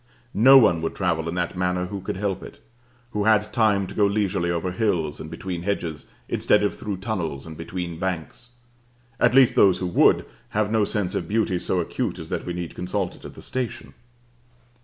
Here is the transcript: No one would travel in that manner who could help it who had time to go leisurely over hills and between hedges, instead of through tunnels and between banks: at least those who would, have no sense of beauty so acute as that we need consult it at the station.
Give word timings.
No 0.33 0.57
one 0.57 0.81
would 0.81 0.95
travel 0.95 1.29
in 1.29 1.35
that 1.35 1.55
manner 1.55 1.85
who 1.85 2.01
could 2.01 2.17
help 2.17 2.41
it 2.41 2.59
who 3.11 3.25
had 3.25 3.53
time 3.53 3.85
to 3.85 3.93
go 3.93 4.07
leisurely 4.07 4.49
over 4.49 4.71
hills 4.71 5.19
and 5.19 5.29
between 5.29 5.61
hedges, 5.61 6.07
instead 6.27 6.63
of 6.63 6.75
through 6.75 6.97
tunnels 6.97 7.45
and 7.45 7.55
between 7.55 7.99
banks: 7.99 8.49
at 9.19 9.35
least 9.35 9.53
those 9.53 9.77
who 9.77 9.85
would, 9.85 10.25
have 10.57 10.71
no 10.71 10.85
sense 10.85 11.13
of 11.13 11.27
beauty 11.27 11.59
so 11.59 11.79
acute 11.79 12.17
as 12.17 12.29
that 12.29 12.47
we 12.47 12.53
need 12.53 12.73
consult 12.73 13.13
it 13.15 13.25
at 13.25 13.35
the 13.35 13.43
station. 13.43 13.93